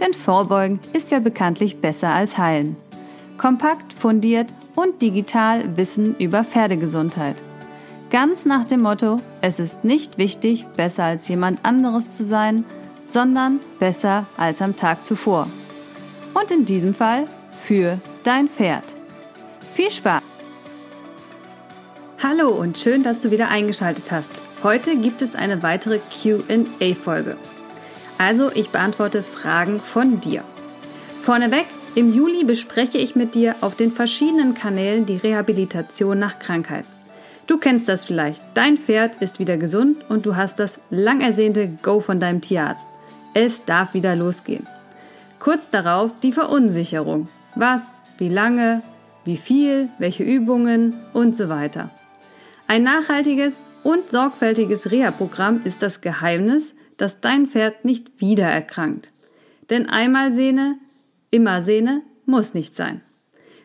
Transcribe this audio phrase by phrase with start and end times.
[0.00, 2.76] Denn Vorbeugen ist ja bekanntlich besser als Heilen.
[3.36, 7.36] Kompakt, fundiert und digital Wissen über Pferdegesundheit.
[8.10, 12.64] Ganz nach dem Motto, es ist nicht wichtig, besser als jemand anderes zu sein,
[13.06, 15.46] sondern besser als am Tag zuvor.
[16.34, 17.26] Und in diesem Fall
[17.62, 18.84] für dein Pferd.
[19.74, 20.22] Viel Spaß!
[22.22, 24.32] Hallo und schön, dass du wieder eingeschaltet hast.
[24.62, 27.36] Heute gibt es eine weitere QA-Folge.
[28.20, 30.44] Also ich beantworte Fragen von dir.
[31.22, 31.64] Vorneweg,
[31.94, 36.84] im Juli bespreche ich mit dir auf den verschiedenen Kanälen die Rehabilitation nach Krankheit.
[37.46, 38.42] Du kennst das vielleicht.
[38.52, 42.86] Dein Pferd ist wieder gesund und du hast das lang ersehnte Go von deinem Tierarzt.
[43.32, 44.66] Es darf wieder losgehen.
[45.38, 47.26] Kurz darauf die Verunsicherung.
[47.54, 48.82] Was, wie lange,
[49.24, 51.88] wie viel, welche Übungen und so weiter.
[52.68, 59.10] Ein nachhaltiges und sorgfältiges Reha-Programm ist das Geheimnis, dass dein Pferd nicht wieder erkrankt.
[59.70, 60.76] Denn einmal Sehne,
[61.30, 63.00] immer Sehne muss nicht sein.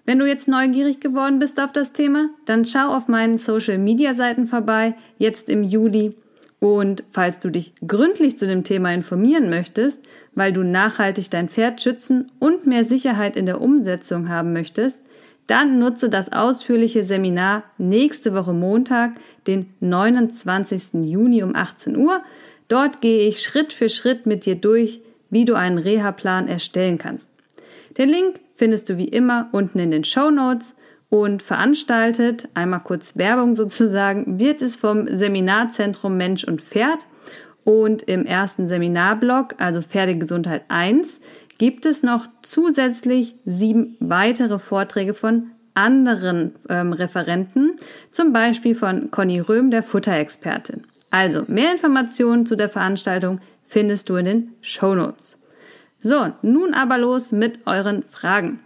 [0.05, 4.13] Wenn du jetzt neugierig geworden bist auf das Thema, dann schau auf meinen Social Media
[4.13, 6.15] Seiten vorbei, jetzt im Juli.
[6.59, 10.05] Und falls du dich gründlich zu dem Thema informieren möchtest,
[10.35, 15.01] weil du nachhaltig dein Pferd schützen und mehr Sicherheit in der Umsetzung haben möchtest,
[15.47, 19.13] dann nutze das ausführliche Seminar nächste Woche Montag,
[19.47, 21.05] den 29.
[21.05, 22.21] Juni um 18 Uhr
[22.67, 27.29] Dort gehe ich Schritt für Schritt mit dir durch, wie du einen Reha-Plan erstellen kannst.
[27.97, 30.75] Den Link findest du wie immer unten in den Show Notes
[31.09, 36.99] und veranstaltet, einmal kurz Werbung sozusagen, wird es vom Seminarzentrum Mensch und Pferd
[37.63, 41.21] und im ersten Seminarblock, also Pferdegesundheit 1,
[41.57, 47.73] gibt es noch zusätzlich sieben weitere Vorträge von anderen ähm, Referenten,
[48.11, 50.85] zum Beispiel von Conny Röhm, der Futterexpertin.
[51.15, 55.41] Also, mehr Informationen zu der Veranstaltung findest du in den Show Notes.
[56.01, 58.59] So, nun aber los mit euren Fragen.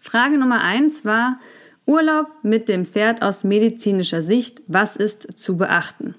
[0.00, 1.38] Frage Nummer eins war
[1.84, 4.62] Urlaub mit dem Pferd aus medizinischer Sicht.
[4.68, 6.14] Was ist zu beachten?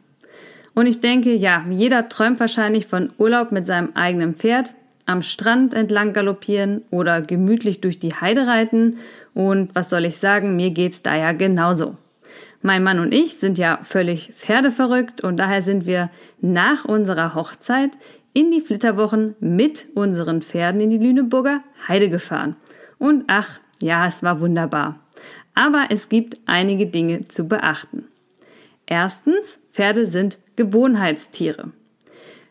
[0.75, 4.75] Und ich denke, ja, jeder träumt wahrscheinlich von Urlaub mit seinem eigenen Pferd,
[5.07, 8.97] am Strand entlang galoppieren oder gemütlich durch die Heide reiten.
[9.33, 11.95] Und was soll ich sagen, mir geht's da ja genauso.
[12.61, 16.09] Mein Mann und ich sind ja völlig pferdeverrückt und daher sind wir
[16.41, 17.91] nach unserer Hochzeit
[18.33, 22.55] in die Flitterwochen mit unseren Pferden in die Lüneburger Heide gefahren.
[22.97, 24.99] Und ach, ja, es war wunderbar.
[25.55, 28.05] Aber es gibt einige Dinge zu beachten.
[28.85, 31.71] Erstens, Pferde sind Gewohnheitstiere.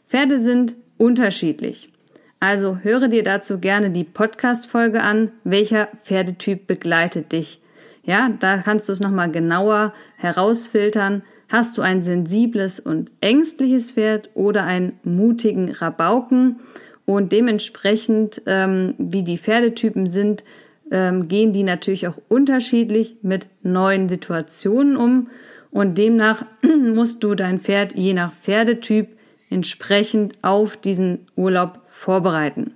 [0.09, 1.93] Pferde sind unterschiedlich.
[2.39, 7.61] Also höre dir dazu gerne die Podcast-Folge an, welcher Pferdetyp begleitet dich
[8.07, 11.23] ja, da kannst du es nochmal genauer herausfiltern.
[11.49, 16.61] Hast du ein sensibles und ängstliches Pferd oder einen mutigen Rabauken?
[17.05, 20.45] Und dementsprechend, ähm, wie die Pferdetypen sind,
[20.91, 25.29] ähm, gehen die natürlich auch unterschiedlich mit neuen Situationen um.
[25.71, 26.45] Und demnach
[26.95, 29.09] musst du dein Pferd je nach Pferdetyp
[29.51, 32.73] entsprechend auf diesen Urlaub vorbereiten.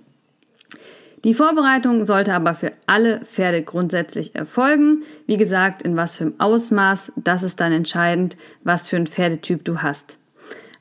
[1.25, 5.03] Die Vorbereitung sollte aber für alle Pferde grundsätzlich erfolgen.
[5.26, 9.64] Wie gesagt, in was für einem Ausmaß, das ist dann entscheidend, was für ein Pferdetyp
[9.64, 10.19] du hast.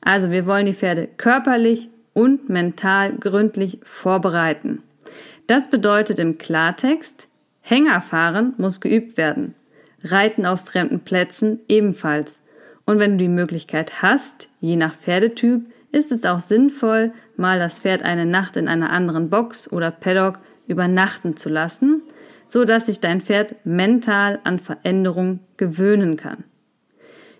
[0.00, 4.82] Also wir wollen die Pferde körperlich und mental gründlich vorbereiten.
[5.46, 7.28] Das bedeutet im Klartext,
[7.60, 9.54] Hängerfahren muss geübt werden.
[10.02, 12.42] Reiten auf fremden Plätzen ebenfalls.
[12.86, 17.80] Und wenn du die Möglichkeit hast, je nach Pferdetyp, ist es auch sinnvoll, mal das
[17.80, 22.02] Pferd eine Nacht in einer anderen Box oder Paddock übernachten zu lassen,
[22.46, 26.44] so dass sich dein Pferd mental an Veränderung gewöhnen kann.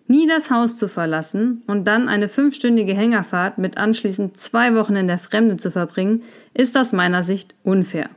[0.06, 5.06] Nie das Haus zu verlassen und dann eine fünfstündige Hängerfahrt mit anschließend zwei Wochen in
[5.06, 6.22] der Fremde zu verbringen,
[6.52, 8.10] ist aus meiner Sicht unfair.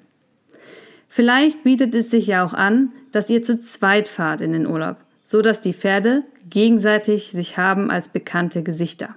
[1.07, 4.97] Vielleicht bietet es sich ja auch an, dass ihr zu zweit fahrt in den Urlaub,
[5.23, 9.15] so dass die Pferde gegenseitig sich haben als bekannte Gesichter.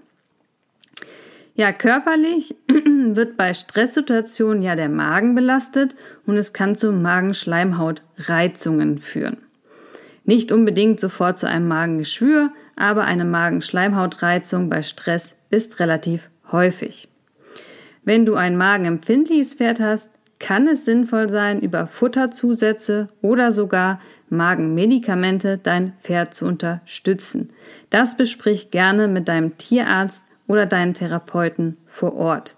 [1.56, 9.38] Ja, körperlich wird bei Stresssituationen ja der Magen belastet und es kann zu Magenschleimhautreizungen führen.
[10.24, 17.08] Nicht unbedingt sofort zu einem Magengeschwür, aber eine Magenschleimhautreizung bei Stress ist relativ häufig.
[18.04, 23.98] Wenn du ein magenempfindliches Pferd hast, kann es sinnvoll sein, über Futterzusätze oder sogar
[24.28, 27.48] Magenmedikamente dein Pferd zu unterstützen.
[27.88, 32.56] Das besprich gerne mit deinem Tierarzt oder deinen Therapeuten vor Ort.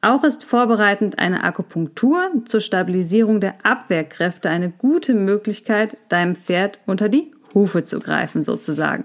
[0.00, 7.08] Auch ist vorbereitend eine Akupunktur zur Stabilisierung der Abwehrkräfte eine gute Möglichkeit, deinem Pferd unter
[7.08, 9.04] die Hufe zu greifen sozusagen.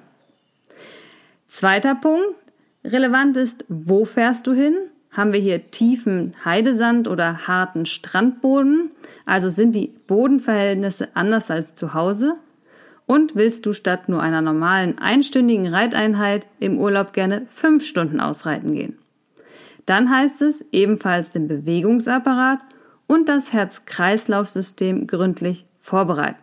[1.48, 2.36] Zweiter Punkt,
[2.84, 4.76] relevant ist, wo fährst du hin?
[5.12, 8.92] Haben wir hier tiefen Heidesand oder harten Strandboden?
[9.26, 12.36] Also sind die Bodenverhältnisse anders als zu Hause?
[13.10, 18.76] Und willst du statt nur einer normalen einstündigen Reiteinheit im Urlaub gerne fünf Stunden ausreiten
[18.76, 19.00] gehen?
[19.88, 22.60] Dann heißt es ebenfalls den Bewegungsapparat
[23.08, 26.38] und das Herz-Kreislauf-System gründlich vorbereiten.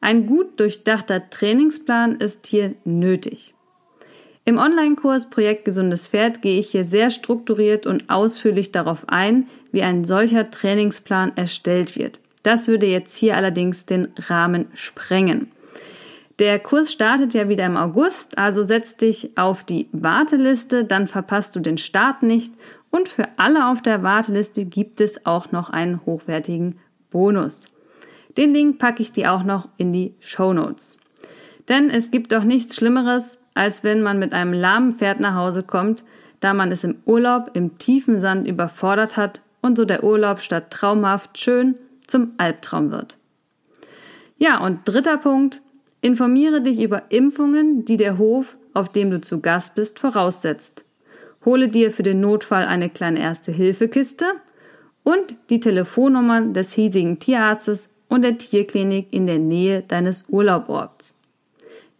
[0.00, 3.52] Ein gut durchdachter Trainingsplan ist hier nötig.
[4.46, 9.82] Im Online-Kurs Projekt Gesundes Pferd gehe ich hier sehr strukturiert und ausführlich darauf ein, wie
[9.82, 12.20] ein solcher Trainingsplan erstellt wird.
[12.42, 15.50] Das würde jetzt hier allerdings den Rahmen sprengen.
[16.38, 21.54] Der Kurs startet ja wieder im August, also setz dich auf die Warteliste, dann verpasst
[21.54, 22.52] du den Start nicht
[22.90, 26.78] und für alle auf der Warteliste gibt es auch noch einen hochwertigen
[27.10, 27.66] Bonus.
[28.36, 30.98] Den Link packe ich dir auch noch in die Show Notes.
[31.68, 35.62] Denn es gibt doch nichts Schlimmeres, als wenn man mit einem lahmen Pferd nach Hause
[35.62, 36.02] kommt,
[36.40, 40.70] da man es im Urlaub im tiefen Sand überfordert hat und so der Urlaub statt
[40.70, 41.76] traumhaft schön
[42.06, 43.16] zum Albtraum wird.
[44.36, 45.62] Ja, und dritter Punkt,
[46.04, 50.84] informiere dich über Impfungen, die der Hof, auf dem du zu Gast bist, voraussetzt.
[51.46, 54.26] Hole dir für den Notfall eine kleine Erste-Hilfe-Kiste
[55.02, 61.18] und die Telefonnummern des hiesigen Tierarztes und der Tierklinik in der Nähe deines Urlauborts.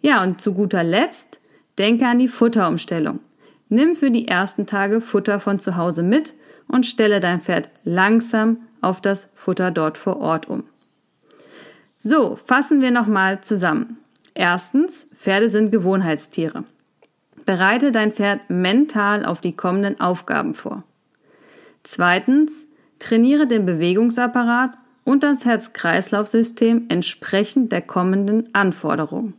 [0.03, 1.41] Ja, und zu guter Letzt
[1.79, 3.21] Denke an die Futterumstellung.
[3.71, 6.35] Nimm für die ersten Tage Futter von zu Hause mit
[6.69, 10.65] und stelle dein Pferd langsam auf das Futter dort vor Ort um.
[12.07, 13.97] So, fassen wir nochmal zusammen.
[14.35, 16.65] Erstens, Pferde sind Gewohnheitstiere.
[17.47, 20.83] Bereite dein Pferd mental auf die kommenden Aufgaben vor.
[21.83, 22.67] Zweitens,
[22.99, 24.73] trainiere den Bewegungsapparat
[25.05, 29.33] und das Herz-Kreislauf-System entsprechend der kommenden Anforderungen.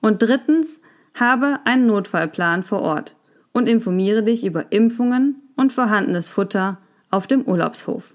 [0.00, 0.80] Und drittens,
[1.12, 3.16] habe einen Notfallplan vor Ort
[3.52, 6.78] und informiere dich über Impfungen und vorhandenes Futter
[7.10, 8.14] auf dem Urlaubshof.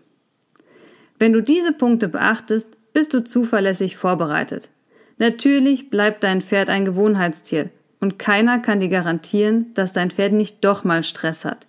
[1.20, 4.70] Wenn du diese Punkte beachtest, bist du zuverlässig vorbereitet.
[5.18, 10.64] Natürlich bleibt dein Pferd ein Gewohnheitstier und keiner kann dir garantieren, dass dein Pferd nicht
[10.64, 11.68] doch mal Stress hat.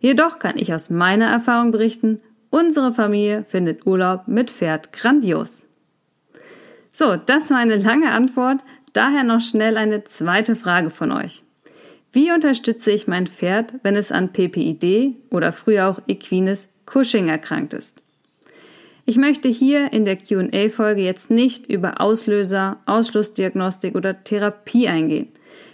[0.00, 2.20] Jedoch kann ich aus meiner Erfahrung berichten,
[2.50, 5.66] unsere Familie findet Urlaub mit Pferd grandios.
[6.90, 8.62] So, das war eine lange Antwort,
[8.92, 11.44] Daher noch schnell eine zweite Frage von euch.
[12.10, 17.74] Wie unterstütze ich mein Pferd, wenn es an PPID oder früher auch Equines Cushing erkrankt
[17.74, 18.02] ist?
[19.08, 25.28] Ich möchte hier in der QA-Folge jetzt nicht über Auslöser, Ausschlussdiagnostik oder Therapie eingehen.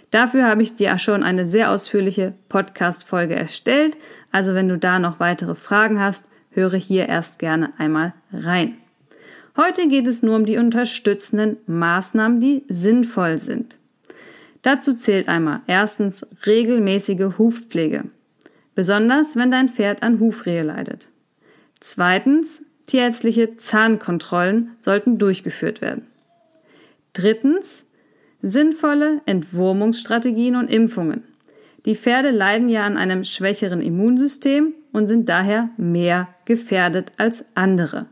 [0.09, 3.97] Dafür habe ich dir schon eine sehr ausführliche Podcast-Folge erstellt.
[4.31, 8.77] Also wenn du da noch weitere Fragen hast, höre hier erst gerne einmal rein.
[9.57, 13.75] Heute geht es nur um die unterstützenden Maßnahmen, die sinnvoll sind.
[14.61, 18.05] Dazu zählt einmal erstens regelmäßige Hufpflege,
[18.75, 21.09] besonders wenn dein Pferd an Hufrehe leidet.
[21.81, 26.07] Zweitens tierärztliche Zahnkontrollen sollten durchgeführt werden.
[27.13, 27.85] Drittens
[28.41, 31.23] sinnvolle Entwurmungsstrategien und Impfungen.
[31.85, 38.07] Die Pferde leiden ja an einem schwächeren Immunsystem und sind daher mehr gefährdet als andere.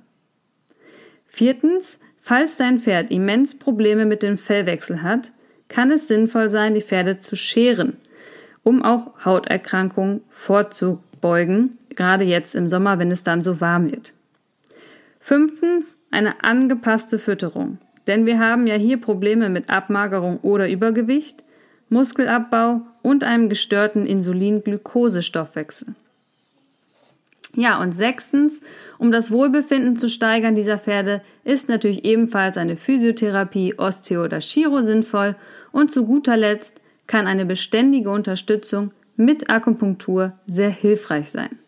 [1.27, 5.31] Viertens, falls dein Pferd immens Probleme mit dem Fellwechsel hat,
[5.69, 7.97] kann es sinnvoll sein, die Pferde zu scheren,
[8.61, 14.13] um auch Hauterkrankungen vorzubeugen, gerade jetzt im Sommer, wenn es dann so warm wird.
[15.25, 17.77] Fünftens, eine angepasste Fütterung.
[18.07, 21.45] Denn wir haben ja hier Probleme mit Abmagerung oder Übergewicht,
[21.87, 25.95] Muskelabbau und einem gestörten Insulin-Glucose-Stoffwechsel.
[27.55, 28.61] Ja, und sechstens,
[28.97, 34.81] um das Wohlbefinden zu steigern dieser Pferde, ist natürlich ebenfalls eine Physiotherapie, Osteo oder Chiro
[34.81, 35.37] sinnvoll
[35.71, 41.59] und zu guter Letzt kann eine beständige Unterstützung mit Akupunktur sehr hilfreich sein.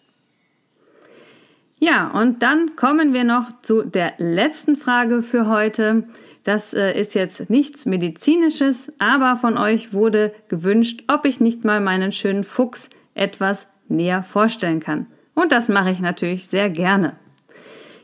[1.80, 6.06] Ja, und dann kommen wir noch zu der letzten Frage für heute.
[6.44, 11.82] Das äh, ist jetzt nichts Medizinisches, aber von euch wurde gewünscht, ob ich nicht mal
[11.82, 15.08] meinen schönen Fuchs etwas näher vorstellen kann.
[15.34, 17.14] Und das mache ich natürlich sehr gerne.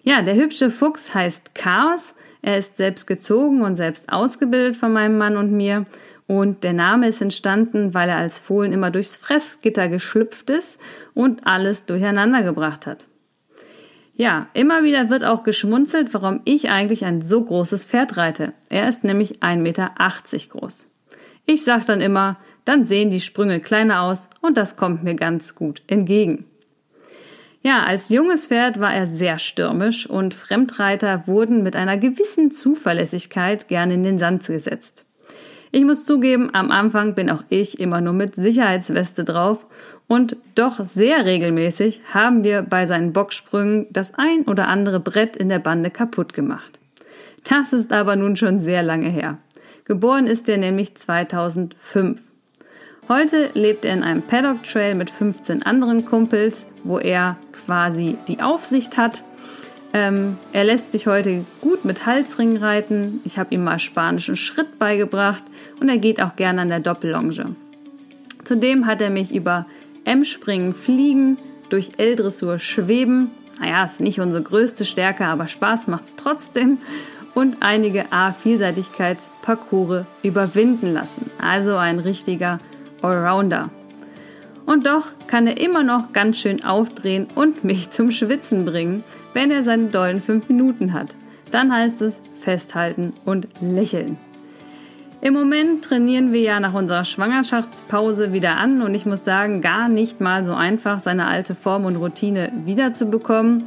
[0.04, 2.16] Ja, der hübsche Fuchs heißt Chaos.
[2.42, 5.86] Er ist selbst gezogen und selbst ausgebildet von meinem Mann und mir.
[6.28, 10.80] Und der Name ist entstanden, weil er als Fohlen immer durchs Fressgitter geschlüpft ist
[11.14, 13.06] und alles durcheinander gebracht hat.
[14.14, 18.54] Ja, immer wieder wird auch geschmunzelt, warum ich eigentlich ein so großes Pferd reite.
[18.70, 19.90] Er ist nämlich 1,80 Meter
[20.50, 20.90] groß.
[21.46, 25.56] Ich sag dann immer, dann sehen die Sprünge kleiner aus und das kommt mir ganz
[25.56, 26.46] gut entgegen.
[27.64, 33.68] Ja, als junges Pferd war er sehr stürmisch und Fremdreiter wurden mit einer gewissen Zuverlässigkeit
[33.68, 35.06] gern in den Sand gesetzt.
[35.74, 39.66] Ich muss zugeben, am Anfang bin auch ich immer nur mit Sicherheitsweste drauf
[40.08, 45.48] und doch sehr regelmäßig haben wir bei seinen Bocksprüngen das ein oder andere Brett in
[45.48, 46.80] der Bande kaputt gemacht.
[47.50, 49.38] Das ist aber nun schon sehr lange her.
[49.86, 52.22] Geboren ist er nämlich 2005.
[53.08, 58.42] Heute lebt er in einem Paddock Trail mit 15 anderen Kumpels, wo er quasi die
[58.42, 59.24] Aufsicht hat
[59.94, 63.20] ähm, er lässt sich heute gut mit Halsringen reiten.
[63.26, 65.44] Ich habe ihm mal spanischen Schritt beigebracht
[65.80, 67.56] und er geht auch gerne an der Doppellonge.
[68.46, 69.66] Zudem hat er mich über
[70.06, 71.38] M-Springen fliegen,
[71.70, 73.32] durch L-Dressur schweben.
[73.60, 76.78] Naja, ist nicht unsere größte Stärke, aber Spaß macht es trotzdem.
[77.34, 81.30] Und einige A-Vielseitigkeitsparcours überwinden lassen.
[81.42, 82.58] Also ein richtiger
[83.02, 83.70] Allrounder.
[84.66, 89.52] Und doch kann er immer noch ganz schön aufdrehen und mich zum Schwitzen bringen wenn
[89.52, 91.16] er seine dollen fünf Minuten hat.
[91.52, 94.18] Dann heißt es festhalten und lächeln.
[95.24, 99.88] Im Moment trainieren wir ja nach unserer Schwangerschaftspause wieder an und ich muss sagen, gar
[99.88, 103.66] nicht mal so einfach, seine alte Form und Routine wiederzubekommen.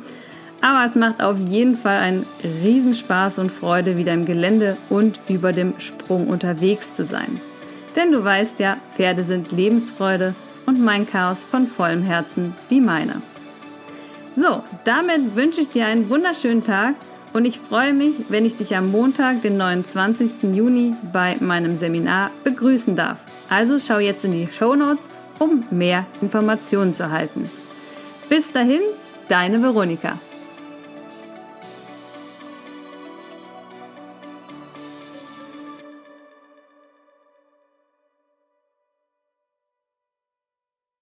[0.60, 5.52] Aber es macht auf jeden Fall einen Riesenspaß und Freude, wieder im Gelände und über
[5.52, 7.40] dem Sprung unterwegs zu sein.
[7.94, 10.34] Denn du weißt ja, Pferde sind Lebensfreude
[10.66, 13.22] und mein Chaos von vollem Herzen die meine.
[14.36, 16.96] So, damit wünsche ich dir einen wunderschönen Tag
[17.32, 20.54] und ich freue mich, wenn ich dich am Montag, den 29.
[20.54, 23.18] Juni, bei meinem Seminar begrüßen darf.
[23.48, 27.48] Also schau jetzt in die Show Notes, um mehr Informationen zu erhalten.
[28.28, 28.80] Bis dahin,
[29.28, 30.18] deine Veronika.